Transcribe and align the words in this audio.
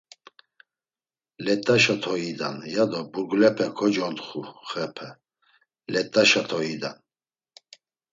“Let̆aşo 1.45 1.95
to 2.03 2.11
idan!” 2.29 2.55
ya 2.73 2.83
do 2.91 2.99
burgulepe 3.11 3.67
kocontxu 3.77 4.41
xepe; 4.69 5.07
“Let̆aşa 5.93 6.41
to 6.49 6.57
idan!” 6.73 6.97